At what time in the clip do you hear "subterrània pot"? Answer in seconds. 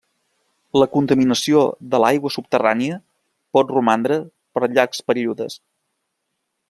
2.35-3.75